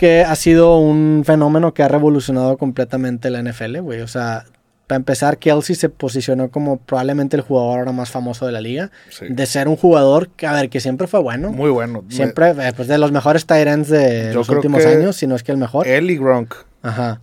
que 0.00 0.22
ha 0.22 0.34
sido 0.34 0.78
un 0.78 1.24
fenómeno 1.26 1.74
que 1.74 1.82
ha 1.82 1.88
revolucionado 1.88 2.56
completamente 2.56 3.28
la 3.28 3.42
NFL, 3.42 3.80
güey. 3.80 4.00
O 4.00 4.08
sea, 4.08 4.46
para 4.86 4.96
empezar, 4.96 5.36
Kelsey 5.36 5.76
se 5.76 5.90
posicionó 5.90 6.48
como 6.50 6.78
probablemente 6.78 7.36
el 7.36 7.42
jugador 7.42 7.80
ahora 7.80 7.92
más 7.92 8.08
famoso 8.10 8.46
de 8.46 8.52
la 8.52 8.62
liga. 8.62 8.90
Sí. 9.10 9.26
De 9.28 9.44
ser 9.44 9.68
un 9.68 9.76
jugador 9.76 10.30
que, 10.30 10.46
a 10.46 10.54
ver, 10.54 10.70
que 10.70 10.80
siempre 10.80 11.06
fue 11.06 11.20
bueno. 11.20 11.52
Muy 11.52 11.68
bueno. 11.68 12.02
Me- 12.08 12.14
Siempre, 12.14 12.48
eh, 12.52 12.72
pues 12.74 12.88
de 12.88 12.96
los 12.96 13.12
mejores 13.12 13.44
tight 13.44 13.66
ends 13.68 13.90
de 13.90 14.30
Yo 14.32 14.38
los 14.38 14.48
últimos 14.48 14.86
años, 14.86 15.16
si 15.16 15.26
no 15.26 15.36
es 15.36 15.42
que 15.42 15.52
el 15.52 15.58
mejor. 15.58 15.86
Él 15.86 16.10
y 16.10 16.16
Gronk. 16.16 16.54
Ajá. 16.82 17.20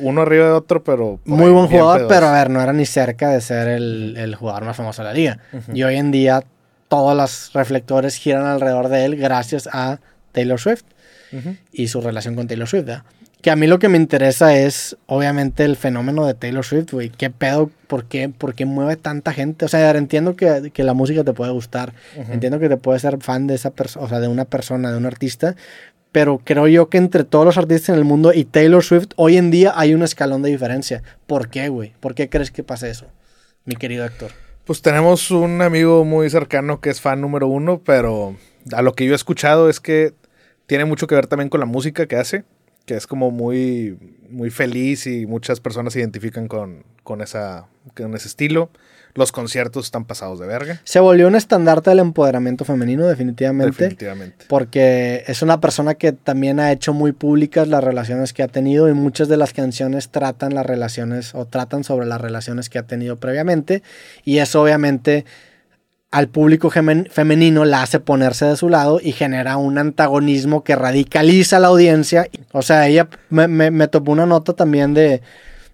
Uno 0.00 0.22
arriba 0.22 0.44
de 0.46 0.52
otro, 0.52 0.84
pero. 0.84 1.18
Muy 1.24 1.50
buen 1.50 1.66
jugador, 1.66 2.06
pero 2.08 2.28
a 2.28 2.32
ver, 2.34 2.50
no 2.50 2.62
era 2.62 2.72
ni 2.72 2.86
cerca 2.86 3.30
de 3.30 3.40
ser 3.40 3.66
el, 3.66 4.14
el 4.16 4.36
jugador 4.36 4.64
más 4.64 4.76
famoso 4.76 5.02
de 5.02 5.08
la 5.08 5.12
liga. 5.14 5.38
Y 5.74 5.82
hoy 5.82 5.96
en 5.96 6.12
día 6.12 6.44
todos 6.86 7.16
los 7.16 7.50
reflectores 7.52 8.14
giran 8.14 8.46
alrededor 8.46 8.88
de 8.90 9.06
él 9.06 9.16
gracias 9.16 9.68
a 9.72 9.98
Taylor 10.30 10.60
Swift 10.60 10.84
Ujú. 11.32 11.56
y 11.72 11.88
su 11.88 12.00
relación 12.00 12.34
con 12.34 12.46
Taylor 12.46 12.68
Swift. 12.68 12.84
¿verdad? 12.84 13.04
Que 13.42 13.50
a 13.50 13.56
mí 13.56 13.66
lo 13.66 13.80
que 13.80 13.88
me 13.88 13.96
interesa 13.96 14.56
es, 14.56 14.96
obviamente, 15.06 15.64
el 15.64 15.74
fenómeno 15.76 16.26
de 16.26 16.34
Taylor 16.34 16.64
Swift, 16.64 16.92
güey. 16.92 17.10
¿Qué 17.10 17.28
pedo? 17.28 17.70
¿Por 17.88 18.04
qué, 18.04 18.28
¿Por 18.28 18.54
qué 18.54 18.66
mueve 18.66 18.94
tanta 18.94 19.32
gente? 19.32 19.64
O 19.64 19.68
sea, 19.68 19.90
entiendo 19.90 20.36
que, 20.36 20.70
que 20.72 20.84
la 20.84 20.94
música 20.94 21.24
te 21.24 21.32
puede 21.32 21.50
gustar. 21.50 21.92
Entiendo 22.30 22.60
que 22.60 22.68
te 22.68 22.76
puedes 22.76 23.02
ser 23.02 23.18
fan 23.20 23.48
de 23.48 23.56
esa 23.56 23.70
persona, 23.70 24.06
o 24.06 24.08
sea, 24.08 24.20
de 24.20 24.28
una 24.28 24.44
persona, 24.44 24.92
de 24.92 24.96
un 24.96 25.06
artista. 25.06 25.56
Pero 26.12 26.40
creo 26.44 26.68
yo 26.68 26.88
que 26.88 26.98
entre 26.98 27.24
todos 27.24 27.44
los 27.44 27.58
artistas 27.58 27.88
en 27.88 27.94
el 27.96 28.04
mundo 28.04 28.32
y 28.32 28.44
Taylor 28.44 28.84
Swift, 28.84 29.08
hoy 29.16 29.38
en 29.38 29.50
día 29.50 29.72
hay 29.74 29.94
un 29.94 30.02
escalón 30.02 30.42
de 30.42 30.50
diferencia. 30.50 31.02
¿Por 31.26 31.48
qué, 31.48 31.68
güey? 31.68 31.94
¿Por 31.98 32.14
qué 32.14 32.28
crees 32.28 32.52
que 32.52 32.62
pasa 32.62 32.86
eso, 32.88 33.06
mi 33.64 33.74
querido 33.74 34.04
Héctor? 34.04 34.30
Pues 34.64 34.82
tenemos 34.82 35.32
un 35.32 35.62
amigo 35.62 36.04
muy 36.04 36.30
cercano 36.30 36.80
que 36.80 36.90
es 36.90 37.00
fan 37.00 37.20
número 37.20 37.48
uno, 37.48 37.80
pero 37.84 38.36
a 38.72 38.82
lo 38.82 38.92
que 38.92 39.06
yo 39.06 39.12
he 39.12 39.16
escuchado 39.16 39.68
es 39.68 39.80
que 39.80 40.12
tiene 40.72 40.86
mucho 40.86 41.06
que 41.06 41.14
ver 41.14 41.26
también 41.26 41.50
con 41.50 41.60
la 41.60 41.66
música 41.66 42.06
que 42.06 42.16
hace, 42.16 42.44
que 42.86 42.94
es 42.94 43.06
como 43.06 43.30
muy, 43.30 43.98
muy 44.30 44.48
feliz 44.48 45.06
y 45.06 45.26
muchas 45.26 45.60
personas 45.60 45.92
se 45.92 45.98
identifican 45.98 46.48
con, 46.48 46.84
con, 47.02 47.20
esa, 47.20 47.66
con 47.94 48.14
ese 48.14 48.26
estilo. 48.28 48.70
Los 49.12 49.32
conciertos 49.32 49.84
están 49.84 50.06
pasados 50.06 50.40
de 50.40 50.46
verga, 50.46 50.80
Se 50.84 50.98
volvió 50.98 51.28
un 51.28 51.34
estandarte 51.34 51.90
del 51.90 51.98
empoderamiento 51.98 52.64
femenino, 52.64 53.06
definitivamente. 53.06 53.84
definitivamente. 53.84 54.46
Porque 54.48 55.24
es 55.26 55.42
una 55.42 55.60
persona 55.60 55.92
que 55.96 56.12
también 56.12 56.58
ha 56.58 56.72
hecho 56.72 56.94
muy 56.94 57.12
públicas 57.12 57.68
las 57.68 57.84
relaciones 57.84 58.32
que 58.32 58.42
ha 58.42 58.48
tenido 58.48 58.88
y 58.88 58.94
muchas 58.94 59.28
de 59.28 59.36
las 59.36 59.52
canciones 59.52 60.08
tratan 60.08 60.54
las 60.54 60.64
relaciones 60.64 61.34
o 61.34 61.44
tratan 61.44 61.84
sobre 61.84 62.06
las 62.06 62.18
relaciones 62.18 62.70
que 62.70 62.78
ha 62.78 62.84
tenido 62.84 63.16
previamente. 63.16 63.82
Y 64.24 64.38
eso 64.38 64.62
obviamente 64.62 65.26
al 66.12 66.28
público 66.28 66.70
femenino 66.70 67.64
la 67.64 67.82
hace 67.82 67.98
ponerse 67.98 68.44
de 68.44 68.56
su 68.56 68.68
lado 68.68 69.00
y 69.02 69.12
genera 69.12 69.56
un 69.56 69.78
antagonismo 69.78 70.62
que 70.62 70.76
radicaliza 70.76 71.56
a 71.56 71.60
la 71.60 71.68
audiencia. 71.68 72.28
O 72.52 72.62
sea, 72.62 72.86
ella 72.86 73.08
me, 73.30 73.48
me, 73.48 73.70
me 73.70 73.88
topó 73.88 74.12
una 74.12 74.26
nota 74.26 74.52
también 74.52 74.94
de, 74.94 75.22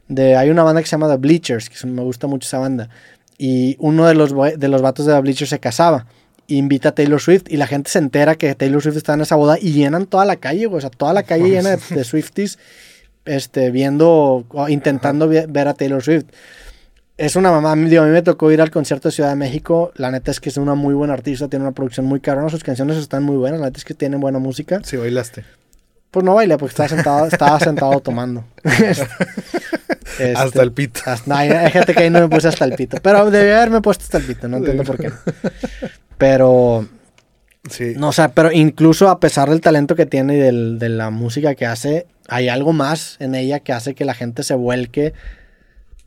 de... 0.06 0.36
Hay 0.36 0.48
una 0.50 0.62
banda 0.62 0.80
que 0.80 0.86
se 0.86 0.92
llama 0.92 1.08
The 1.08 1.16
Bleachers, 1.16 1.68
que 1.68 1.86
me 1.86 2.02
gusta 2.02 2.28
mucho 2.28 2.46
esa 2.46 2.58
banda. 2.58 2.88
Y 3.36 3.76
uno 3.80 4.06
de 4.06 4.14
los, 4.14 4.32
de 4.32 4.68
los 4.68 4.80
vatos 4.80 5.06
de 5.06 5.12
The 5.12 5.20
Bleachers 5.20 5.50
se 5.50 5.58
casaba 5.58 6.06
invita 6.48 6.88
a 6.90 6.92
Taylor 6.92 7.20
Swift 7.20 7.44
y 7.48 7.58
la 7.58 7.66
gente 7.66 7.90
se 7.90 7.98
entera 7.98 8.34
que 8.34 8.54
Taylor 8.54 8.80
Swift 8.80 8.96
está 8.96 9.12
en 9.12 9.20
esa 9.20 9.36
boda 9.36 9.58
y 9.60 9.72
llenan 9.72 10.06
toda 10.06 10.24
la 10.24 10.36
calle, 10.36 10.66
güey. 10.66 10.78
O 10.78 10.80
sea, 10.80 10.88
toda 10.88 11.12
la 11.12 11.22
calle 11.22 11.50
llena 11.50 11.76
de, 11.76 11.78
de 11.90 12.04
Swifties 12.04 12.58
este, 13.26 13.70
viendo, 13.70 14.46
intentando 14.68 15.28
ver 15.28 15.68
a 15.68 15.74
Taylor 15.74 16.02
Swift. 16.02 16.24
Es 17.18 17.34
una 17.36 17.50
mamá, 17.50 17.74
digo, 17.74 18.04
a 18.04 18.06
mí 18.06 18.12
me 18.12 18.22
tocó 18.22 18.50
ir 18.52 18.60
al 18.62 18.70
concierto 18.70 19.08
de 19.08 19.12
Ciudad 19.12 19.30
de 19.30 19.36
México. 19.36 19.92
La 19.96 20.10
neta 20.12 20.30
es 20.30 20.38
que 20.40 20.48
es 20.50 20.56
una 20.56 20.74
muy 20.76 20.94
buena 20.94 21.14
artista, 21.14 21.48
tiene 21.48 21.64
una 21.64 21.72
producción 21.72 22.06
muy 22.06 22.20
cabrona, 22.20 22.48
sus 22.48 22.62
canciones 22.62 22.96
están 22.96 23.24
muy 23.24 23.36
buenas, 23.36 23.58
la 23.60 23.66
neta 23.66 23.78
es 23.78 23.84
que 23.84 23.94
tienen 23.94 24.20
buena 24.20 24.38
música. 24.38 24.80
Sí, 24.84 24.96
bailaste. 24.96 25.44
Pues 26.12 26.24
no 26.24 26.34
bailé 26.36 26.56
porque 26.56 26.70
estaba 26.70 26.88
sentado, 26.88 27.26
estaba 27.26 27.58
sentado 27.60 27.98
tomando. 28.04 28.44
Este, 28.62 30.32
Hasta 30.36 30.62
el 30.62 30.72
pito. 30.72 31.00
hasta- 31.06 31.28
no, 31.28 31.34
hay, 31.36 31.50
hay 31.50 31.70
gente 31.72 31.92
que 31.92 32.04
ahí 32.04 32.10
no 32.10 32.20
me 32.20 32.28
puse 32.28 32.48
hasta 32.48 32.64
el 32.64 32.74
pito. 32.74 32.98
Pero 33.02 33.30
debí 33.30 33.50
haberme 33.50 33.80
puesto 33.82 34.04
hasta 34.04 34.18
el 34.18 34.24
pito, 34.24 34.46
no 34.48 34.58
entiendo 34.58 34.84
por 34.84 34.96
qué. 34.98 35.10
Pero, 36.16 36.88
Sí. 37.68 37.94
no, 37.96 38.08
o 38.08 38.12
sea, 38.12 38.28
pero 38.28 38.50
incluso 38.52 39.08
a 39.10 39.20
pesar 39.20 39.50
del 39.50 39.60
talento 39.60 39.94
que 39.96 40.06
tiene 40.06 40.36
y 40.36 40.38
del- 40.40 40.78
de 40.78 40.88
la 40.88 41.10
música 41.10 41.54
que 41.56 41.66
hace, 41.66 42.06
hay 42.28 42.48
algo 42.48 42.72
más 42.72 43.16
en 43.18 43.34
ella 43.34 43.58
que 43.60 43.72
hace 43.72 43.94
que 43.94 44.04
la 44.04 44.14
gente 44.14 44.42
se 44.44 44.54
vuelque 44.54 45.12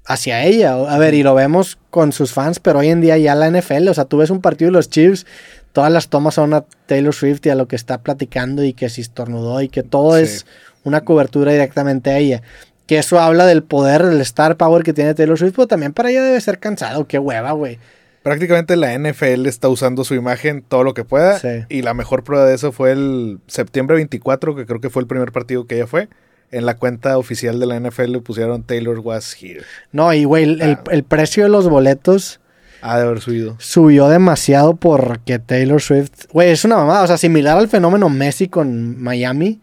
hacia 0.06 0.44
ella. 0.46 0.74
A 0.74 0.98
ver, 0.98 1.14
y 1.14 1.24
lo 1.24 1.36
vemos 1.36 1.78
con 1.90 2.12
sus 2.12 2.34
fans, 2.34 2.60
pero 2.60 2.80
hoy 2.80 2.90
en 2.90 3.02
día 3.02 3.18
ya 3.18 3.36
la 3.36 3.48
NFL, 3.50 3.88
o 3.90 3.94
sea, 3.94 4.06
tú 4.06 4.18
ves 4.18 4.30
un 4.30 4.42
partido 4.42 4.70
de 4.70 4.74
los 4.74 4.90
Chiefs, 4.90 5.26
todas 5.74 5.92
las 5.92 6.10
tomas 6.10 6.36
son 6.36 6.54
a 6.54 6.66
Taylor 6.86 7.14
Swift 7.14 7.46
y 7.46 7.50
a 7.50 7.56
lo 7.56 7.68
que 7.68 7.76
está 7.76 8.00
platicando 8.00 8.64
y 8.64 8.74
que 8.74 8.90
si 8.90 9.02
estornudó 9.02 9.62
y 9.62 9.70
que 9.70 9.84
todo 9.84 10.18
Sí. 10.18 10.24
es 10.24 10.46
una 10.84 11.02
cobertura 11.02 11.52
directamente 11.52 12.10
a 12.12 12.18
ella. 12.18 12.42
Que 12.88 12.98
eso 12.98 13.20
habla 13.20 13.46
del 13.46 13.64
poder, 13.64 14.04
del 14.06 14.20
star 14.22 14.58
power 14.58 14.84
que 14.84 14.92
tiene 14.94 15.14
Taylor 15.14 15.38
Swift, 15.38 15.54
pero 15.56 15.68
también 15.68 15.94
para 15.94 16.10
ella 16.10 16.24
debe 16.24 16.42
ser 16.42 16.60
cansado. 16.60 17.08
Qué 17.08 17.20
hueva, 17.20 17.52
güey. 17.54 17.80
Prácticamente 18.24 18.76
la 18.76 18.94
NFL 18.94 19.48
está 19.48 19.70
usando 19.70 20.04
su 20.04 20.14
imagen 20.14 20.62
todo 20.68 20.84
lo 20.84 20.94
que 20.94 21.04
pueda. 21.06 21.40
Sí. 21.40 21.48
Y 21.70 21.82
la 21.84 21.94
mejor 21.94 22.24
prueba 22.24 22.46
de 22.46 22.54
eso 22.56 22.72
fue 22.72 22.92
el 22.92 23.40
septiembre 23.48 23.96
24, 23.96 24.56
que 24.56 24.66
creo 24.66 24.82
que 24.82 24.90
fue 24.90 25.02
el 25.02 25.08
primer 25.08 25.32
partido 25.32 25.66
que 25.66 25.76
ella 25.76 25.88
fue. 25.88 26.10
En 26.52 26.66
la 26.66 26.76
cuenta 26.76 27.18
oficial 27.18 27.60
de 27.60 27.66
la 27.66 27.80
NFL 27.80 28.18
pusieron 28.20 28.64
Taylor 28.64 29.00
was 29.00 29.36
here. 29.42 29.62
No, 29.92 30.14
y 30.14 30.26
güey, 30.26 30.44
el, 30.44 30.62
el- 30.62 30.72
Ah. 30.72 30.84
el 30.92 31.04
precio 31.04 31.44
de 31.44 31.50
los 31.50 31.70
boletos 31.70 32.40
Ha 32.82 32.98
de 32.98 33.04
haber 33.06 33.22
subido. 33.22 33.56
subió 33.60 34.10
demasiado 34.10 34.76
porque 34.76 35.40
Taylor 35.40 35.82
Swift, 35.82 36.26
güey, 36.34 36.50
es 36.50 36.66
una 36.66 36.76
mamada, 36.76 37.04
o 37.04 37.08
sea, 37.08 37.18
similar 37.18 37.58
al 37.58 37.70
fenómeno 37.70 38.10
Messi 38.10 38.48
con 38.50 39.02
Miami. 39.02 39.62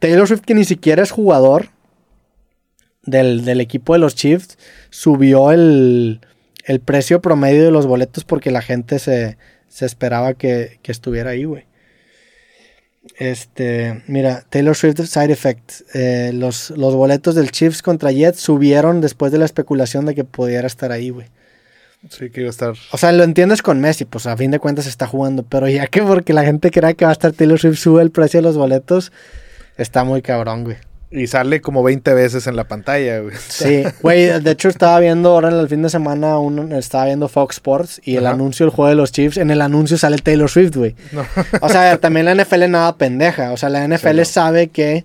Taylor 0.00 0.26
Swift, 0.28 0.42
que 0.42 0.54
ni 0.54 0.64
siquiera 0.64 1.02
es 1.02 1.10
jugador 1.12 1.68
del, 3.04 3.44
del 3.44 3.60
equipo 3.60 3.92
de 3.94 3.98
los 3.98 4.14
Chiefs, 4.14 4.58
subió 4.90 5.50
el, 5.52 6.20
el 6.64 6.80
precio 6.80 7.20
promedio 7.22 7.64
de 7.64 7.70
los 7.70 7.86
boletos 7.86 8.24
porque 8.24 8.50
la 8.50 8.62
gente 8.62 8.98
se, 8.98 9.38
se 9.68 9.86
esperaba 9.86 10.34
que, 10.34 10.78
que 10.82 10.92
estuviera 10.92 11.30
ahí, 11.30 11.44
güey. 11.44 11.64
Este, 13.18 14.02
mira, 14.06 14.44
Taylor 14.48 14.76
Swift 14.76 15.00
Side 15.00 15.32
Effect. 15.32 15.72
eh, 15.94 16.30
los, 16.34 16.70
los 16.70 16.94
boletos 16.94 17.34
del 17.34 17.50
Chiefs 17.50 17.82
contra 17.82 18.12
Jets 18.12 18.40
subieron 18.40 19.00
después 19.00 19.32
de 19.32 19.38
la 19.38 19.44
especulación 19.44 20.06
de 20.06 20.14
que 20.14 20.24
pudiera 20.24 20.66
estar 20.66 20.92
ahí, 20.92 21.10
güey. 21.10 21.26
Sí, 22.08 22.30
que 22.30 22.40
iba 22.40 22.48
a 22.48 22.50
estar. 22.50 22.74
O 22.90 22.98
sea, 22.98 23.12
lo 23.12 23.22
entiendes 23.22 23.62
con 23.62 23.80
Messi, 23.80 24.04
pues 24.04 24.26
a 24.26 24.36
fin 24.36 24.50
de 24.50 24.58
cuentas 24.58 24.86
está 24.86 25.06
jugando, 25.06 25.44
pero 25.44 25.68
ya 25.68 25.86
que 25.86 26.02
porque 26.02 26.32
la 26.32 26.44
gente 26.44 26.70
crea 26.70 26.94
que 26.94 27.04
va 27.04 27.10
a 27.10 27.12
estar 27.12 27.32
Taylor 27.32 27.58
Swift 27.58 27.78
sube 27.78 28.02
el 28.02 28.10
precio 28.10 28.38
de 28.38 28.42
los 28.42 28.56
boletos, 28.56 29.12
está 29.76 30.02
muy 30.02 30.20
cabrón, 30.20 30.64
güey. 30.64 30.76
Y 31.12 31.26
sale 31.26 31.60
como 31.60 31.82
20 31.82 32.14
veces 32.14 32.46
en 32.46 32.56
la 32.56 32.64
pantalla, 32.64 33.20
güey. 33.20 33.34
Sí, 33.48 33.84
güey, 34.00 34.40
de 34.40 34.50
hecho 34.50 34.68
estaba 34.70 34.98
viendo 34.98 35.30
ahora 35.30 35.50
en 35.50 35.58
el 35.58 35.68
fin 35.68 35.82
de 35.82 35.90
semana, 35.90 36.38
un, 36.38 36.72
estaba 36.72 37.04
viendo 37.04 37.28
Fox 37.28 37.56
Sports 37.56 38.00
y 38.02 38.16
el 38.16 38.26
Ajá. 38.26 38.34
anuncio 38.34 38.64
del 38.64 38.74
juego 38.74 38.88
de 38.88 38.94
los 38.94 39.12
Chiefs, 39.12 39.36
en 39.36 39.50
el 39.50 39.60
anuncio 39.60 39.98
sale 39.98 40.16
Taylor 40.18 40.48
Swift, 40.48 40.74
güey. 40.74 40.94
No. 41.12 41.24
O 41.60 41.68
sea, 41.68 41.98
también 41.98 42.26
la 42.26 42.34
NFL 42.34 42.70
nada 42.70 42.96
pendeja, 42.96 43.52
o 43.52 43.56
sea, 43.58 43.68
la 43.68 43.86
NFL 43.86 44.16
no. 44.16 44.24
sabe 44.24 44.68
que 44.68 45.04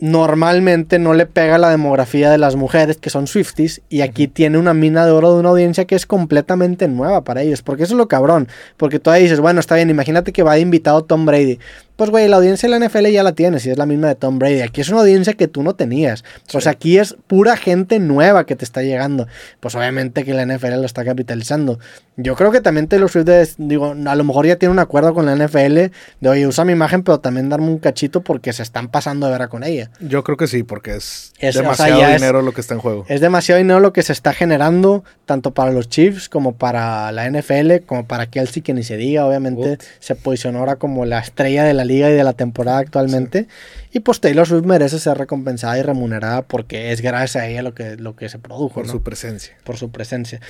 normalmente 0.00 0.98
no 0.98 1.12
le 1.12 1.26
pega 1.26 1.58
la 1.58 1.70
demografía 1.70 2.30
de 2.30 2.38
las 2.38 2.56
mujeres 2.56 2.98
que 2.98 3.10
son 3.10 3.26
Swifties 3.26 3.82
y 3.88 4.02
aquí 4.02 4.28
tiene 4.28 4.58
una 4.58 4.72
mina 4.74 5.04
de 5.04 5.12
oro 5.12 5.34
de 5.34 5.40
una 5.40 5.48
audiencia 5.48 5.86
que 5.86 5.96
es 5.96 6.06
completamente 6.06 6.88
nueva 6.88 7.24
para 7.24 7.42
ellos, 7.42 7.62
porque 7.62 7.82
eso 7.82 7.94
es 7.94 7.98
lo 7.98 8.08
cabrón, 8.08 8.48
porque 8.76 8.98
tú 8.98 9.10
ahí 9.10 9.24
dices, 9.24 9.40
bueno, 9.40 9.60
está 9.60 9.74
bien, 9.74 9.90
imagínate 9.90 10.32
que 10.32 10.42
va 10.42 10.54
de 10.54 10.60
invitado 10.60 11.04
Tom 11.04 11.26
Brady. 11.26 11.58
Pues, 11.98 12.10
güey, 12.10 12.28
la 12.28 12.36
audiencia 12.36 12.68
de 12.68 12.78
la 12.78 12.86
NFL 12.86 13.08
ya 13.08 13.24
la 13.24 13.32
tienes 13.32 13.66
y 13.66 13.70
es 13.70 13.76
la 13.76 13.84
misma 13.84 14.06
de 14.06 14.14
Tom 14.14 14.38
Brady. 14.38 14.60
Aquí 14.60 14.80
es 14.80 14.88
una 14.88 15.00
audiencia 15.00 15.32
que 15.34 15.48
tú 15.48 15.64
no 15.64 15.74
tenías. 15.74 16.22
O 16.54 16.60
sea, 16.60 16.70
aquí 16.70 16.96
es 16.96 17.16
pura 17.26 17.56
gente 17.56 17.98
nueva 17.98 18.46
que 18.46 18.54
te 18.54 18.64
está 18.64 18.82
llegando. 18.82 19.26
Pues 19.58 19.74
obviamente 19.74 20.24
que 20.24 20.32
la 20.32 20.42
NFL 20.46 20.76
lo 20.76 20.86
está 20.86 21.04
capitalizando. 21.04 21.80
Yo 22.16 22.36
creo 22.36 22.52
que 22.52 22.60
también 22.60 22.86
Taylor 22.86 23.10
Swift, 23.10 23.28
es- 23.28 23.54
digo, 23.58 23.96
a 24.06 24.14
lo 24.14 24.24
mejor 24.24 24.46
ya 24.46 24.56
tiene 24.56 24.72
un 24.72 24.78
acuerdo 24.78 25.12
con 25.12 25.26
la 25.26 25.32
NFL 25.34 25.90
de, 26.20 26.28
oye, 26.28 26.46
usa 26.46 26.64
mi 26.64 26.72
imagen, 26.72 27.02
pero 27.02 27.18
también 27.18 27.48
darme 27.48 27.66
un 27.66 27.78
cachito 27.78 28.20
porque 28.22 28.52
se 28.52 28.62
están 28.62 28.88
pasando 28.88 29.26
de 29.26 29.32
vera 29.32 29.48
con 29.48 29.64
ella. 29.64 29.90
Yo 29.98 30.22
creo 30.22 30.36
que 30.36 30.46
sí, 30.46 30.62
porque 30.62 30.92
es, 30.96 31.32
Es- 31.40 31.50
o 31.50 31.52
sea, 31.54 31.62
demasiado 31.62 32.00
ya 32.00 32.14
es- 32.14 32.20
dinero 32.20 32.42
lo 32.42 32.52
que 32.52 32.60
está 32.60 32.74
en 32.74 32.80
juego. 32.80 33.06
Es 33.08 33.20
demasiado 33.20 33.58
dinero 33.58 33.80
lo 33.80 33.92
que 33.92 34.02
se 34.02 34.12
está 34.12 34.32
generando, 34.32 35.02
tanto 35.26 35.52
para 35.52 35.72
los 35.72 35.88
Chiefs 35.88 36.28
como 36.28 36.54
para 36.56 37.10
la 37.12 37.26
NFL, 37.26 37.80
como 37.86 38.06
para 38.06 38.26
Kelsey, 38.26 38.62
que 38.62 38.72
ni 38.74 38.82
se 38.84 38.96
diga, 38.96 39.26
obviamente 39.26 39.72
Ut. 39.72 39.82
se 39.98 40.14
posicionó 40.14 40.60
ahora 40.60 40.76
como 40.76 41.04
la 41.04 41.18
estrella 41.18 41.64
de 41.64 41.74
la 41.74 41.84
liga 41.88 42.08
y 42.10 42.12
de 42.12 42.22
la 42.22 42.34
temporada 42.34 42.78
actualmente. 42.78 43.48
Y 43.92 44.00
pues 44.00 44.20
Taylor 44.20 44.46
Swift 44.46 44.64
merece 44.64 44.98
ser 44.98 45.18
recompensada 45.18 45.78
y 45.78 45.82
remunerada 45.82 46.42
porque 46.42 46.92
es 46.92 47.00
gracias 47.00 47.42
a 47.42 47.48
ella 47.48 47.62
lo 47.62 47.74
que, 47.74 47.96
lo 47.96 48.14
que 48.14 48.28
se 48.28 48.38
produjo. 48.38 48.74
por 48.74 48.86
¿no? 48.86 48.92
su 48.92 49.02
presencia. 49.02 49.56
por 49.64 49.76
su 49.76 49.90
presencia. 49.90 50.40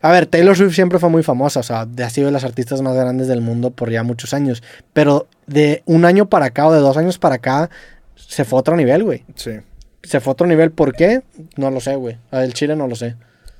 A 0.00 0.10
ver, 0.10 0.26
Taylor 0.26 0.56
Swift 0.56 0.74
siempre 0.74 0.98
fue 0.98 1.10
muy 1.10 1.22
famosa, 1.22 1.60
o 1.60 1.62
sea, 1.62 1.82
ha 1.82 2.10
sido 2.10 2.26
de 2.26 2.32
las 2.32 2.44
artistas 2.44 2.82
más 2.82 2.96
grandes 2.96 3.28
del 3.28 3.40
mundo 3.40 3.70
por 3.70 3.90
ya 3.90 4.02
muchos 4.02 4.34
años, 4.34 4.62
pero 4.92 5.28
de 5.46 5.82
un 5.86 6.04
año 6.04 6.28
para 6.28 6.46
acá 6.46 6.66
o 6.66 6.72
de 6.72 6.80
dos 6.80 6.96
años 6.96 7.18
para 7.18 7.36
acá 7.36 7.70
se 8.16 8.44
fue 8.44 8.58
a 8.58 8.60
otro 8.60 8.76
nivel, 8.76 9.04
güey. 9.04 9.24
Sí. 9.34 9.52
Se 10.02 10.20
fue 10.20 10.30
a 10.30 10.32
otro 10.32 10.46
nivel, 10.46 10.70
¿por 10.70 10.94
qué? 10.94 11.22
No 11.56 11.70
lo 11.70 11.80
sé, 11.80 11.96
güey. 11.96 12.16
El 12.32 12.54
Chile 12.54 12.76
no 12.76 12.88
lo 12.88 12.96
sé. 12.96 13.16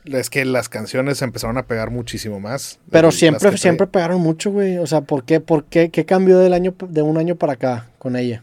Es 0.07 0.31
que 0.31 0.45
las 0.45 0.69
canciones 0.69 1.21
empezaron 1.23 1.59
a 1.59 1.67
pegar 1.67 1.91
muchísimo 1.91 2.39
más. 2.41 2.79
Pero 2.91 3.11
siempre, 3.11 3.57
siempre 3.59 3.87
pegaron 3.87 4.21
mucho, 4.21 4.51
güey. 4.53 4.79
O 4.79 4.87
sea, 4.87 5.01
¿por 5.01 5.25
qué, 5.25 5.41
por 5.41 5.65
qué, 5.65 5.91
qué 5.91 6.05
cambió 6.05 6.39
del 6.39 6.53
año, 6.53 6.75
de 6.89 7.03
un 7.03 7.19
año 7.19 7.37
para 7.37 7.55
acá 7.55 7.87
con 7.99 8.17
ella? 8.17 8.43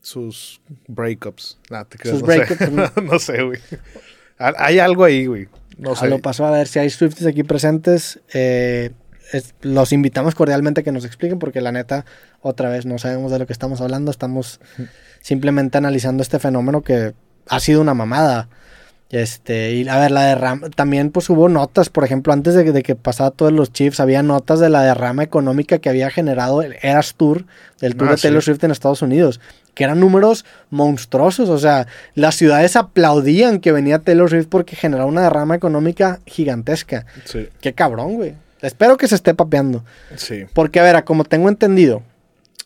sus 0.00 0.60
breakups. 0.86 1.58
Nah, 1.70 1.84
te 1.84 1.96
Sus 1.96 2.22
creas, 2.22 2.22
no 2.22 2.26
breakups, 2.26 2.58
sé. 2.58 2.70
¿no? 2.70 3.12
no 3.12 3.18
sé, 3.18 3.42
güey. 3.42 3.58
Ha- 4.38 4.52
Hay 4.58 4.78
algo 4.78 5.04
ahí, 5.04 5.24
güey. 5.26 5.48
No 5.78 5.92
Ah, 5.92 5.96
sé. 5.96 6.08
Lo 6.08 6.18
pasó 6.18 6.44
a 6.44 6.50
ver 6.50 6.66
si 6.68 6.78
hay 6.78 6.90
Swifties 6.90 7.26
aquí 7.26 7.42
presentes. 7.42 8.20
eh, 8.34 8.90
es- 9.32 9.54
los 9.62 9.92
invitamos 9.92 10.34
cordialmente 10.34 10.82
a 10.82 10.84
que 10.84 10.92
nos 10.92 11.06
expliquen 11.06 11.38
porque 11.38 11.62
la 11.62 11.72
neta, 11.72 12.04
otra 12.42 12.68
vez, 12.68 12.84
no 12.84 12.98
sabemos 12.98 13.32
de 13.32 13.38
lo 13.38 13.46
que 13.46 13.54
estamos 13.54 13.80
hablando. 13.80 14.10
Estamos 14.10 14.60
simplemente 15.22 15.78
analizando 15.78 16.22
este 16.22 16.38
fenómeno 16.38 16.82
que 16.82 17.14
ha 17.48 17.60
sido 17.60 17.80
una 17.80 17.94
mamada. 17.94 18.48
Este, 19.14 19.70
y 19.74 19.86
a 19.88 19.96
ver, 20.00 20.10
la 20.10 20.22
derrama, 20.24 20.70
también 20.70 21.10
pues 21.12 21.30
hubo 21.30 21.48
notas, 21.48 21.88
por 21.88 22.02
ejemplo, 22.02 22.32
antes 22.32 22.54
de, 22.54 22.64
que- 22.64 22.72
de 22.72 22.82
que 22.82 22.96
pasara 22.96 23.30
todos 23.30 23.52
los 23.52 23.72
Chiefs, 23.72 24.00
había 24.00 24.24
notas 24.24 24.58
de 24.58 24.68
la 24.70 24.82
derrama 24.82 25.22
económica 25.22 25.78
que 25.78 25.88
había 25.88 26.10
generado 26.10 26.62
el 26.62 26.74
Eras 26.82 27.14
Tour, 27.14 27.44
el 27.80 27.94
tour 27.94 28.08
Ah, 28.08 28.16
de 28.16 28.20
Taylor 28.20 28.42
sí. 28.42 28.46
Swift 28.46 28.64
en 28.64 28.72
Estados 28.72 29.02
Unidos, 29.02 29.40
que 29.74 29.84
eran 29.84 30.00
números 30.00 30.44
monstruosos, 30.70 31.48
o 31.48 31.58
sea, 31.58 31.86
las 32.16 32.34
ciudades 32.34 32.74
aplaudían 32.74 33.60
que 33.60 33.70
venía 33.70 34.00
Taylor 34.00 34.28
Swift 34.28 34.48
porque 34.48 34.74
generaba 34.74 35.06
una 35.08 35.22
derrama 35.22 35.54
económica 35.54 36.18
gigantesca. 36.26 37.06
Sí, 37.24 37.48
Qué 37.60 37.72
cabrón, 37.72 38.14
güey. 38.14 38.34
Espero 38.62 38.96
que 38.96 39.06
se 39.06 39.14
esté 39.14 39.32
papeando. 39.32 39.84
sí. 40.16 40.44
Porque, 40.54 40.80
a 40.80 40.82
ver, 40.82 41.04
como 41.04 41.22
tengo 41.22 41.48
entendido, 41.48 42.02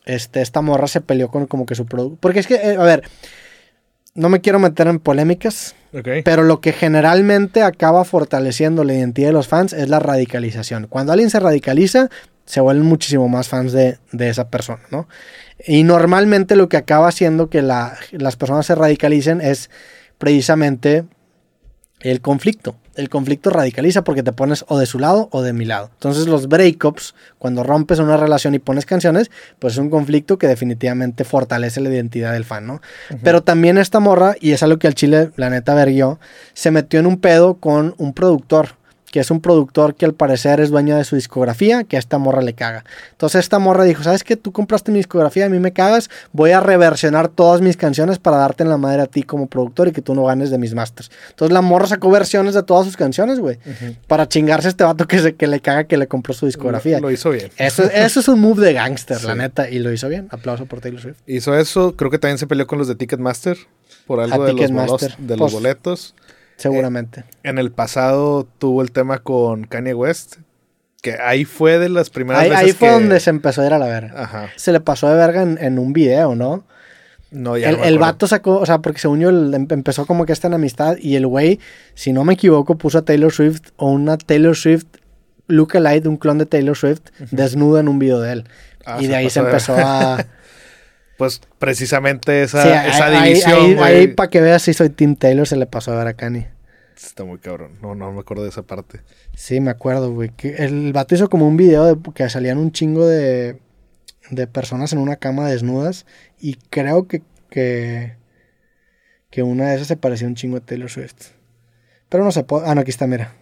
este, 0.05 0.41
esta 0.41 0.61
morra 0.61 0.87
se 0.87 1.01
peleó 1.01 1.27
con 1.29 1.45
como 1.45 1.67
que 1.67 1.75
su 1.75 1.85
producto. 1.85 2.17
Porque 2.19 2.39
es 2.39 2.47
que, 2.47 2.55
eh, 2.55 2.75
a 2.79 2.83
ver, 2.83 3.03
no 4.15 4.29
me 4.29 4.41
quiero 4.41 4.57
meter 4.57 4.87
en 4.87 4.97
polémicas, 4.99 5.75
Ok. 5.93 6.07
pero 6.23 6.43
lo 6.43 6.61
que 6.61 6.71
generalmente 6.71 7.63
acaba 7.63 8.05
fortaleciendo 8.05 8.83
la 8.83 8.93
identidad 8.93 9.29
de 9.29 9.33
los 9.33 9.47
fans 9.47 9.73
es 9.73 9.89
la 9.89 9.99
radicalización. 9.99 10.87
Cuando 10.87 11.13
alguien 11.13 11.29
se 11.31 11.39
radicaliza, 11.39 12.09
se 12.45 12.61
vuelven 12.61 12.85
muchísimo 12.85 13.27
más 13.27 13.47
fans 13.47 13.71
de, 13.73 13.97
de 14.11 14.29
esa 14.29 14.49
persona, 14.49 14.81
¿no? 14.91 15.07
Y 15.65 15.83
normalmente 15.83 16.55
lo 16.55 16.69
que 16.69 16.77
acaba 16.77 17.07
haciendo 17.07 17.49
que 17.49 17.61
la- 17.61 17.97
las 18.11 18.35
personas 18.35 18.65
se 18.65 18.75
radicalicen 18.75 19.41
es 19.41 19.69
precisamente 20.17 21.05
el 22.01 22.21
conflicto. 22.21 22.75
El 22.99 23.07
conflicto 23.07 23.49
radicaliza 23.49 24.03
porque 24.03 24.23
te 24.23 24.33
pones 24.33 24.65
o 24.67 24.77
de 24.77 24.85
su 24.85 24.99
lado 24.99 25.29
o 25.31 25.41
de 25.41 25.53
mi 25.53 25.63
lado. 25.63 25.89
Entonces 25.93 26.27
los 26.27 26.49
breakups, 26.49 27.15
cuando 27.37 27.63
rompes 27.63 27.99
una 27.99 28.17
relación 28.17 28.55
y 28.55 28.59
pones 28.59 28.85
canciones, 28.85 29.31
pues 29.57 29.75
es 29.75 29.79
un 29.79 29.89
conflicto 29.89 30.37
que 30.37 30.47
definitivamente 30.47 31.23
fortalece 31.23 31.79
la 31.79 31.89
identidad 31.89 32.33
del 32.33 32.43
fan, 32.43 32.67
¿no? 32.67 32.81
Pero 33.23 33.41
también 33.41 33.77
esta 33.77 34.01
morra, 34.01 34.35
y 34.41 34.51
es 34.51 34.63
algo 34.63 34.79
que 34.79 34.87
al 34.87 34.95
chile, 34.95 35.31
la 35.37 35.49
neta, 35.49 35.73
verguió, 35.75 36.19
se 36.53 36.71
metió 36.71 36.99
en 36.99 37.05
un 37.05 37.21
pedo 37.21 37.53
con 37.53 37.95
un 37.97 38.13
productor, 38.13 38.75
que 39.11 39.19
es 39.19 39.31
un 39.31 39.41
productor 39.41 39.95
que 39.95 40.05
al 40.05 40.13
parecer 40.13 40.59
es 40.59 40.69
dueño 40.69 40.95
de 40.95 41.03
su 41.03 41.15
discografía, 41.15 41.83
que 41.83 41.95
a 41.95 41.99
esta 41.99 42.17
morra 42.19 42.41
le 42.41 42.53
caga. 42.53 42.83
Entonces 43.11 43.39
esta 43.39 43.57
morra 43.57 43.83
dijo, 43.83 44.03
¿sabes 44.03 44.23
qué? 44.23 44.35
Tú 44.35 44.51
compraste 44.51 44.91
mi 44.91 44.99
discografía, 44.99 45.45
a 45.45 45.49
mí 45.49 45.59
me 45.59 45.73
cagas, 45.73 46.09
voy 46.31 46.51
a 46.51 46.59
reversionar 46.59 47.27
todas 47.27 47.61
mis 47.61 47.75
canciones 47.77 48.19
para 48.19 48.37
darte 48.37 48.63
en 48.63 48.69
la 48.69 48.77
madre 48.77 49.01
a 49.01 49.07
ti 49.07 49.23
como 49.23 49.47
productor 49.47 49.87
y 49.87 49.91
que 49.91 50.01
tú 50.01 50.13
no 50.15 50.25
ganes 50.25 50.51
de 50.51 50.57
mis 50.57 50.73
masters. 50.75 51.09
Entonces 51.31 51.53
la 51.53 51.61
morra 51.61 51.87
sacó 51.87 52.11
versiones 52.11 52.53
de 52.53 52.63
todas 52.63 52.85
sus 52.85 52.95
canciones, 52.97 53.39
güey, 53.39 53.57
para 54.07 54.27
chingarse 54.27 54.67
a 54.67 54.69
este 54.69 54.83
vato 54.83 55.07
que, 55.07 55.19
se, 55.19 55.35
que 55.35 55.47
le 55.47 55.59
caga 55.59 55.85
que 55.85 55.97
le 55.97 56.07
compró 56.07 56.33
su 56.33 56.45
discografía. 56.45 56.97
Lo, 56.99 57.07
lo 57.07 57.11
hizo 57.11 57.31
bien. 57.31 57.49
Eso, 57.57 57.83
eso 57.83 58.19
es 58.19 58.27
un 58.27 58.39
move 58.39 58.63
de 58.65 58.73
gangster, 58.73 59.23
la 59.23 59.35
neta, 59.35 59.69
y 59.69 59.79
lo 59.79 59.91
hizo 59.91 60.07
bien. 60.07 60.27
Aplauso 60.31 60.65
por 60.65 60.81
Taylor 60.81 61.01
Swift. 61.01 61.17
Hizo 61.25 61.55
eso. 61.57 61.95
Creo 61.95 62.11
que 62.11 62.19
también 62.19 62.37
se 62.37 62.47
peleó 62.47 62.67
con 62.67 62.77
los 62.77 62.87
de 62.87 62.95
Ticketmaster 62.95 63.57
por 64.05 64.19
algo 64.19 64.43
A 64.43 64.45
de, 64.45 64.51
los, 64.53 64.61
Ticketmaster. 64.61 65.11
bolos- 65.11 65.27
de 65.27 65.37
los 65.37 65.39
Pues, 65.39 65.53
boletos. 65.53 66.15
Seguramente. 66.61 67.23
En 67.43 67.57
el 67.57 67.71
pasado 67.71 68.47
tuvo 68.59 68.81
el 68.81 68.91
tema 68.91 69.19
con 69.19 69.63
Kanye 69.65 69.93
West. 69.93 70.37
Que 71.01 71.13
ahí 71.13 71.45
fue 71.45 71.79
de 71.79 71.87
las 71.87 72.09
primeras 72.09 72.43
Ahí, 72.43 72.49
veces 72.49 72.65
ahí 72.65 72.71
fue 72.73 72.87
que- 72.89 72.93
donde 72.93 73.19
se 73.21 73.29
empezó 73.29 73.61
a 73.61 73.65
ir 73.67 73.73
a 73.73 73.79
la 73.79 73.87
verga. 73.87 74.13
Ajá. 74.21 74.49
Se 74.57 74.71
le 74.73 74.81
pasó 74.81 75.07
de 75.07 75.15
verga 75.15 75.41
en, 75.41 75.57
en 75.61 75.79
un 75.79 75.93
video, 75.93 76.35
¿no? 76.35 76.65
No, 77.31 77.57
ya 77.57 77.69
El, 77.69 77.77
no 77.77 77.83
el 77.85 77.99
vato 77.99 78.27
sacó, 78.27 78.57
o 78.57 78.65
sea, 78.65 78.79
porque 78.79 78.99
según 78.99 79.19
yo 79.21 79.29
el- 79.29 79.53
em- 79.53 79.67
empezó 79.69 80.05
como 80.05 80.25
que 80.25 80.33
esta 80.33 80.47
enemistad 80.47 80.97
y 80.99 81.15
el 81.15 81.25
güey, 81.27 81.59
si 81.93 82.11
no 82.11 82.25
me 82.25 82.33
equivoco, 82.33 82.77
puso 82.77 82.97
a 82.97 83.01
Taylor 83.03 83.31
Swift 83.31 83.61
o 83.77 83.89
una 83.91 84.17
Taylor 84.17 84.55
Swift 84.57 84.85
lookalike, 85.47 86.07
un 86.07 86.17
clon 86.17 86.37
de 86.37 86.45
Taylor 86.45 86.75
Swift, 86.75 87.01
desnuda 87.31 87.79
en 87.79 87.87
un 87.87 87.97
video 87.99 88.19
de 88.19 88.33
él. 88.33 88.43
Ah, 88.85 88.97
y 88.99 89.07
de 89.07 89.15
ahí 89.15 89.29
se 89.29 89.39
empezó 89.39 89.75
a... 89.77 90.25
Pues 91.19 91.39
precisamente 91.59 92.41
esa, 92.41 92.63
Sí, 92.63 92.69
esa 92.89 93.05
ahí- 93.05 93.13
ahí- 93.15 93.27
división, 93.29 93.59
ahí, 93.59 93.75
güey. 93.75 94.15
para 94.15 94.29
que 94.31 94.41
veas 94.41 94.63
si 94.63 94.73
soy 94.73 94.89
Tim 94.89 95.15
Taylor, 95.15 95.45
se 95.47 95.55
le 95.57 95.67
pasó 95.67 95.91
a 95.91 95.97
ver 95.97 96.07
a 96.07 96.13
Kanye. 96.15 96.49
Está 96.95 97.23
muy 97.25 97.37
cabrón. 97.37 97.73
No, 97.81 97.93
no 97.93 98.11
me 98.11 98.21
acuerdo 98.21 98.43
de 98.43 98.49
esa 98.49 98.63
parte. 98.63 99.01
Sí, 99.35 99.59
me 99.61 99.69
acuerdo, 99.69 100.11
güey. 100.11 100.29
que 100.35 100.55
El 100.55 100.91
vato 100.93 101.13
hizo 101.15 101.29
como 101.29 101.47
un 101.47 101.55
video 101.57 101.85
de 101.85 101.97
que 102.13 102.27
salían 102.29 102.57
un 102.57 102.71
chingo 102.71 103.05
de, 103.05 103.59
de 104.31 104.47
personas 104.47 104.91
en 104.93 104.99
una 104.99 105.17
cama 105.17 105.47
desnudas. 105.49 106.05
Y 106.39 106.55
creo 106.69 107.07
que, 107.07 107.21
que, 107.49 108.15
que 109.29 109.43
una 109.43 109.69
de 109.69 109.75
esas 109.75 109.87
se 109.87 109.97
parecía 109.97 110.27
un 110.27 110.35
chingo 110.35 110.57
a 110.57 110.61
Taylor 110.61 110.89
Swift. 110.89 111.31
Pero 112.09 112.23
no 112.23 112.31
se 112.31 112.43
puede. 112.43 112.65
Ah, 112.67 112.75
no, 112.75 112.81
aquí 112.81 112.91
está, 112.91 113.07
mira. 113.07 113.33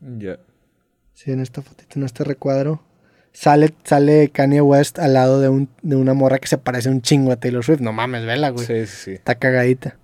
Ya. 0.00 0.38
Sí, 1.14 1.30
en 1.32 1.40
esta 1.40 1.62
fotito, 1.62 1.98
en 1.98 2.04
este 2.04 2.24
recuadro. 2.24 2.82
Sale, 3.34 3.74
sale 3.82 4.30
Kanye 4.30 4.60
West 4.60 5.00
al 5.00 5.14
lado 5.14 5.40
de, 5.40 5.48
un, 5.48 5.68
de 5.82 5.96
una 5.96 6.14
morra 6.14 6.38
que 6.38 6.46
se 6.46 6.56
parece 6.56 6.88
un 6.88 7.02
chingo 7.02 7.32
a 7.32 7.36
Taylor 7.36 7.64
Swift. 7.64 7.80
No 7.80 7.92
mames, 7.92 8.24
vela, 8.24 8.50
güey. 8.50 8.64
Sí, 8.64 8.86
sí, 8.86 8.96
sí. 8.96 9.10
Está 9.10 9.34
cagadita. 9.34 9.96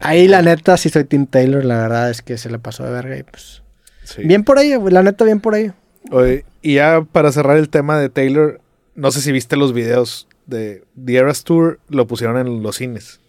Ahí, 0.00 0.28
la 0.28 0.42
neta, 0.42 0.76
sí 0.76 0.90
soy 0.90 1.04
Tim 1.04 1.26
Taylor. 1.26 1.64
La 1.64 1.78
verdad 1.78 2.10
es 2.10 2.20
que 2.20 2.36
se 2.36 2.50
le 2.50 2.58
pasó 2.58 2.84
de 2.84 2.90
verga 2.90 3.16
y 3.16 3.22
pues. 3.22 3.62
Sí. 4.04 4.22
Bien 4.24 4.44
por 4.44 4.58
ahí, 4.58 4.74
güey. 4.76 4.92
La 4.92 5.02
neta, 5.02 5.24
bien 5.24 5.40
por 5.40 5.54
ahí. 5.54 5.72
Oye, 6.10 6.44
y 6.60 6.74
ya 6.74 7.02
para 7.10 7.32
cerrar 7.32 7.56
el 7.56 7.70
tema 7.70 7.98
de 7.98 8.10
Taylor, 8.10 8.60
no 8.94 9.10
sé 9.10 9.22
si 9.22 9.32
viste 9.32 9.56
los 9.56 9.72
videos 9.72 10.28
de 10.46 10.84
The 11.02 11.16
Eras 11.16 11.44
Tour, 11.44 11.80
lo 11.88 12.06
pusieron 12.06 12.36
en 12.38 12.62
los 12.62 12.76
cines. 12.76 13.20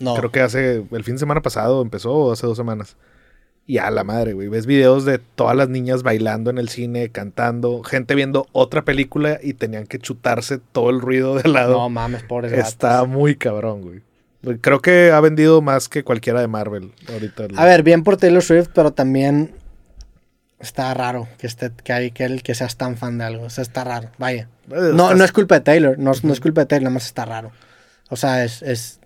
No. 0.00 0.16
Creo 0.16 0.32
que 0.32 0.40
hace 0.40 0.84
el 0.90 1.04
fin 1.04 1.14
de 1.14 1.20
semana 1.20 1.40
pasado 1.40 1.82
empezó 1.82 2.12
o 2.12 2.32
hace 2.32 2.48
dos 2.48 2.56
semanas. 2.56 2.96
Y 3.66 3.78
a 3.78 3.90
la 3.90 4.02
madre, 4.04 4.32
güey. 4.32 4.48
Ves 4.48 4.66
videos 4.66 5.04
de 5.04 5.18
todas 5.18 5.56
las 5.56 5.68
niñas 5.68 6.02
bailando 6.02 6.50
en 6.50 6.58
el 6.58 6.68
cine, 6.68 7.10
cantando, 7.10 7.82
gente 7.82 8.14
viendo 8.14 8.46
otra 8.52 8.82
película 8.82 9.38
y 9.42 9.54
tenían 9.54 9.86
que 9.86 9.98
chutarse 9.98 10.58
todo 10.58 10.90
el 10.90 11.00
ruido 11.00 11.36
de 11.36 11.48
lado. 11.48 11.74
No 11.74 11.88
mames, 11.88 12.24
pobres 12.24 12.50
gatos. 12.50 12.68
Está 12.68 13.04
muy 13.04 13.36
cabrón, 13.36 13.82
güey. 13.82 14.00
Creo 14.60 14.80
que 14.80 15.12
ha 15.12 15.20
vendido 15.20 15.62
más 15.62 15.88
que 15.88 16.02
cualquiera 16.02 16.40
de 16.40 16.48
Marvel 16.48 16.92
ahorita. 17.08 17.46
A 17.56 17.64
ver, 17.64 17.84
bien 17.84 18.02
por 18.02 18.16
Taylor 18.16 18.42
Swift, 18.42 18.70
pero 18.74 18.92
también 18.92 19.54
está 20.58 20.92
raro 20.94 21.28
que 21.38 21.46
esté, 21.46 21.70
que 21.84 21.92
hay 21.92 22.10
que 22.10 22.24
él 22.24 22.42
que 22.42 22.56
seas 22.56 22.76
tan 22.76 22.96
fan 22.96 23.18
de 23.18 23.24
algo. 23.24 23.44
O 23.44 23.50
sea, 23.50 23.62
está 23.62 23.84
raro. 23.84 24.10
Vaya. 24.18 24.48
No, 24.66 25.14
no 25.14 25.24
es 25.24 25.30
culpa 25.30 25.54
de 25.54 25.60
Taylor, 25.60 25.96
no, 25.96 26.10
no 26.24 26.32
es 26.32 26.40
culpa 26.40 26.62
de 26.62 26.66
Taylor, 26.66 26.84
nada 26.84 26.94
más 26.94 27.06
está 27.06 27.24
raro. 27.24 27.52
O 28.10 28.16
sea, 28.16 28.44
es, 28.44 28.62
es 28.62 28.98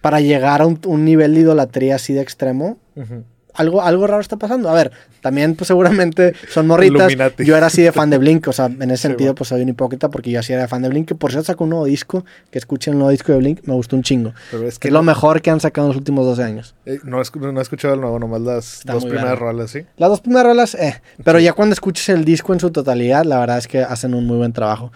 para 0.00 0.20
llegar 0.20 0.62
a 0.62 0.66
un, 0.66 0.80
un 0.86 1.04
nivel 1.04 1.34
de 1.34 1.40
idolatría 1.40 1.96
así 1.96 2.12
de 2.12 2.20
extremo. 2.20 2.78
Ujú. 2.94 3.24
Algo, 3.54 3.82
algo 3.82 4.06
raro 4.06 4.20
está 4.20 4.36
pasando. 4.36 4.68
A 4.68 4.74
ver, 4.74 4.90
también 5.20 5.54
pues 5.54 5.68
seguramente 5.68 6.34
son 6.50 6.66
morritas. 6.66 6.96
Illuminati. 7.08 7.44
Yo 7.44 7.56
era 7.56 7.66
así 7.66 7.82
de 7.82 7.92
fan 7.92 8.10
de 8.10 8.18
Blink, 8.18 8.48
o 8.48 8.52
sea, 8.52 8.66
en 8.66 8.82
ese 8.90 8.96
Sí, 8.96 9.02
sentido 9.02 9.28
bueno. 9.28 9.34
pues 9.36 9.48
soy 9.48 9.62
un 9.62 9.68
hipócrita 9.68 10.08
porque 10.10 10.30
yo 10.30 10.40
así 10.40 10.52
era 10.52 10.66
fan 10.68 10.82
de 10.82 10.88
Blink, 10.88 11.06
que 11.08 11.14
por 11.14 11.30
cierto 11.30 11.46
sacó 11.46 11.64
un 11.64 11.70
nuevo 11.70 11.84
disco, 11.84 12.24
que 12.50 12.58
escuchen 12.58 12.94
el 12.94 12.98
nuevo 12.98 13.10
disco 13.10 13.32
de 13.32 13.38
Blink, 13.38 13.60
me 13.64 13.74
gustó 13.74 13.96
un 13.96 14.02
chingo. 14.02 14.32
Pero 14.50 14.66
es 14.66 14.78
Que 14.78 14.88
es 14.88 14.92
lo 14.92 15.00
no, 15.00 15.04
mejor 15.04 15.40
que 15.40 15.50
han 15.50 15.60
sacado 15.60 15.86
en 15.86 15.90
los 15.90 15.96
últimos 15.96 16.26
12 16.26 16.42
años. 16.42 16.74
eh, 16.84 16.98
no, 17.04 17.20
escu- 17.20 17.52
no 17.52 17.58
he 17.58 17.62
escuchado 17.62 17.94
el 17.94 18.00
nuevo, 18.00 18.18
nomás 18.18 18.40
las 18.40 18.78
Está 18.80 18.94
dos 18.94 19.04
primeras 19.04 19.38
rolas, 19.38 19.70
¿sí? 19.70 19.84
Las 19.96 20.10
dos 20.10 20.20
primeras 20.20 20.46
rolas, 20.46 20.74
eh. 20.74 21.00
Pero 21.22 21.38
ya 21.38 21.52
cuando 21.52 21.72
escuches 21.74 22.08
el 22.08 22.24
disco 22.24 22.52
en 22.52 22.60
su 22.60 22.70
totalidad, 22.70 23.24
la 23.24 23.38
verdad 23.38 23.58
es 23.58 23.68
que 23.68 23.80
hacen 23.82 24.14
un 24.14 24.26
muy 24.26 24.36
buen 24.38 24.52
trabajo. 24.52 24.90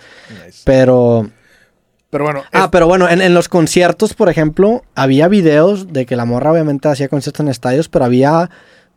Nice. 0.44 0.62
Pero. 0.64 1.30
Pero 2.10 2.24
bueno, 2.24 2.42
Ah, 2.52 2.64
es- 2.64 2.68
pero 2.70 2.86
bueno, 2.86 3.08
en, 3.08 3.20
en 3.20 3.34
los 3.34 3.48
conciertos, 3.48 4.14
por 4.14 4.28
ejemplo, 4.28 4.82
había 4.94 5.28
videos 5.28 5.92
de 5.92 6.06
que 6.06 6.16
la 6.16 6.24
morra 6.24 6.52
obviamente 6.52 6.88
hacía 6.88 7.08
conciertos 7.08 7.40
en 7.40 7.48
estadios, 7.48 7.88
pero 7.90 8.04
había, 8.06 8.48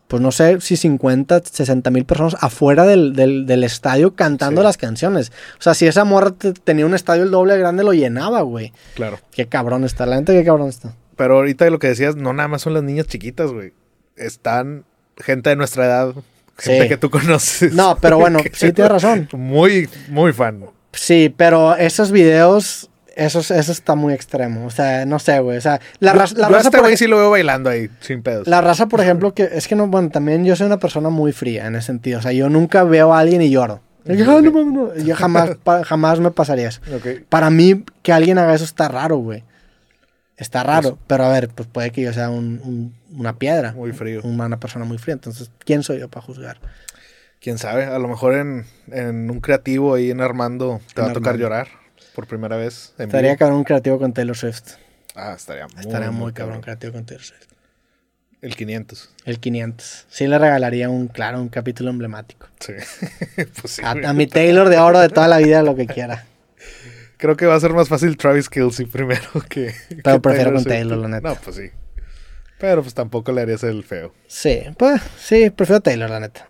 pues 0.07 0.21
no 0.21 0.31
sé 0.31 0.61
si 0.61 0.77
50, 0.77 1.41
60 1.43 1.89
mil 1.91 2.05
personas 2.05 2.37
afuera 2.41 2.85
del, 2.85 3.13
del- 3.13 3.45
del 3.45 3.63
estadio 3.65 4.15
cantando 4.15 4.61
Sí. 4.61 4.65
las 4.65 4.77
canciones. 4.77 5.31
O 5.59 5.61
sea, 5.61 5.73
si 5.73 5.87
esa 5.87 6.05
morra 6.05 6.31
te- 6.31 6.53
tenía 6.53 6.85
un 6.85 6.93
estadio 6.95 7.23
el 7.23 7.31
doble 7.31 7.53
de 7.53 7.59
grande, 7.59 7.83
lo 7.83 7.93
llenaba, 7.93 8.41
güey. 8.43 8.71
claro. 8.95 9.19
Qué 9.31 9.47
cabrón 9.47 9.83
está, 9.83 10.05
la 10.05 10.15
gente, 10.15 10.33
qué 10.33 10.45
cabrón 10.45 10.69
está. 10.69 10.95
Pero 11.17 11.35
ahorita 11.35 11.69
lo 11.69 11.79
que 11.79 11.87
decías, 11.87 12.15
no 12.15 12.31
nada 12.33 12.47
más 12.47 12.61
son 12.61 12.73
las 12.73 12.83
niñas 12.83 13.07
chiquitas, 13.07 13.51
güey. 13.51 13.73
Están 14.15 14.85
gente 15.17 15.49
de 15.49 15.55
nuestra 15.57 15.85
edad, 15.85 16.13
gente 16.57 16.83
Sí. 16.83 16.87
que 16.87 16.97
tú 16.97 17.09
conoces. 17.09 17.73
No, 17.73 17.97
pero 18.01 18.17
bueno, 18.17 18.39
sí 18.53 18.71
tienes 18.71 18.91
razón. 18.91 19.27
Muy, 19.33 19.89
muy 20.07 20.31
fan. 20.33 20.65
Sí, 20.93 21.33
pero 21.35 21.75
esos 21.75 22.11
videos, 22.11 22.89
eso, 23.25 23.39
eso 23.39 23.71
está 23.71 23.95
muy 23.95 24.13
extremo. 24.13 24.65
O 24.65 24.69
sea, 24.69 25.05
no 25.05 25.19
sé, 25.19 25.39
güey. 25.39 25.57
O 25.57 25.61
sea, 25.61 25.79
la, 25.99 26.13
raza- 26.13 26.35
la 26.37 26.47
yo 26.49 26.55
raza, 26.55 26.67
este 26.69 26.77
por, 26.79 26.97
sí 26.97 27.07
lo 27.07 27.17
veo 27.17 27.29
bailando 27.31 27.69
ahí, 27.69 27.89
sin 28.01 28.21
pedos. 28.23 28.47
la 28.47 28.61
raza, 28.61 28.87
por 28.87 29.01
ejemplo, 29.01 29.33
que 29.33 29.49
es 29.53 29.67
que 29.67 29.75
no, 29.75 29.87
bueno, 29.87 30.09
también 30.09 30.45
yo 30.45 30.55
soy 30.55 30.65
una 30.67 30.77
persona 30.79 31.09
muy 31.09 31.31
fría 31.31 31.67
en 31.67 31.75
ese 31.75 31.87
sentido. 31.87 32.19
O 32.19 32.21
sea, 32.21 32.31
yo 32.31 32.49
nunca 32.49 32.83
veo 32.83 33.13
a 33.13 33.19
alguien 33.19 33.41
y 33.41 33.49
lloro. 33.49 33.81
Yo, 34.05 34.25
"Ah, 34.37 34.41
no 34.41 34.51
mames, 34.51 34.73
no". 34.73 34.95
Yo 35.03 35.15
jamás, 35.15 35.51
pa- 35.63 35.83
jamás 35.83 36.19
me 36.19 36.31
pasaría 36.31 36.69
eso. 36.69 36.81
Para 37.29 37.49
mí, 37.49 37.85
que 38.01 38.11
alguien 38.11 38.37
haga 38.39 38.53
eso 38.55 38.63
está 38.65 38.87
raro, 38.87 39.17
güey. 39.17 39.43
Está 40.37 40.63
raro. 40.63 40.97
Pero 41.05 41.25
a 41.25 41.29
ver, 41.29 41.49
pues 41.49 41.67
puede 41.71 41.91
que 41.91 42.01
yo 42.01 42.11
sea 42.13 42.29
un- 42.31 42.59
un- 42.63 42.95
una 43.19 43.33
piedra. 43.37 43.73
Muy 43.73 43.91
frío. 43.91 44.21
Una 44.23 44.59
persona 44.59 44.85
muy 44.85 44.97
fría. 44.97 45.13
Entonces, 45.13 45.51
¿quién 45.65 45.83
soy 45.83 45.99
yo 45.99 46.09
para 46.09 46.25
juzgar? 46.25 46.57
Quién 47.39 47.57
sabe, 47.59 47.85
a 47.85 47.97
lo 47.99 48.07
mejor 48.07 48.35
en, 48.35 48.65
en 48.91 49.29
un 49.31 49.39
creativo 49.39 49.93
ahí 49.95 50.11
en 50.11 50.21
Armando 50.21 50.79
te 50.93 51.01
En 51.01 51.07
va 51.07 51.11
a 51.11 51.13
tocar 51.13 51.37
llorar. 51.37 51.67
Por 52.13 52.27
primera 52.27 52.57
vez. 52.57 52.93
En 52.97 53.05
Estaría 53.05 53.31
vivo. 53.31 53.39
cabrón 53.39 53.57
un 53.59 53.63
creativo 53.63 53.99
con 53.99 54.13
Taylor 54.13 54.35
Swift. 54.35 54.73
Ah, 55.15 55.33
estaría 55.35 55.67
muy, 55.67 55.81
Estaría 55.81 56.11
muy, 56.11 56.33
cabrón 56.33 56.61
creativo 56.61 56.93
con 56.93 57.05
Taylor 57.05 57.23
Swift. 57.25 57.47
El 58.41 58.55
500. 58.55 59.09
El 59.25 59.39
500. 59.39 60.07
Sí 60.09 60.25
le 60.27 60.39
regalaría 60.39 60.89
un, 60.89 61.07
claro, 61.07 61.39
un 61.41 61.49
capítulo 61.49 61.91
emblemático. 61.91 62.47
Sí. 62.59 62.73
pues 63.61 63.73
sí, 63.73 63.81
A, 63.85 64.13
mi 64.13 64.25
Taylor 64.27 64.69
de 64.69 64.77
oro 64.79 64.99
de 64.99 65.09
toda 65.09 65.27
la 65.27 65.37
vida, 65.37 65.61
lo 65.61 65.75
que 65.75 65.85
quiera. 65.85 66.25
Creo 67.17 67.37
que 67.37 67.45
va 67.45 67.53
a 67.55 67.59
ser 67.59 67.73
más 67.73 67.87
fácil 67.87 68.17
Travis 68.17 68.49
Kelsey 68.49 68.87
primero 68.87 69.21
que. 69.49 69.75
Pero 70.03 70.15
que 70.15 70.21
prefiero 70.21 70.53
con 70.53 70.63
Swift. 70.63 70.73
Taylor, 70.73 70.97
la 70.97 71.07
neta. 71.07 71.29
No, 71.29 71.35
pues 71.35 71.55
sí. 71.55 71.69
Pero 72.57 72.81
pues 72.81 72.93
tampoco 72.93 73.31
le 73.31 73.41
harías 73.41 73.63
el 73.63 73.83
feo. 73.83 74.13
Sí, 74.27 74.61
pues 74.77 75.01
sí, 75.19 75.49
prefiero 75.49 75.81
Taylor, 75.81 76.09
la 76.09 76.19
neta. 76.19 76.47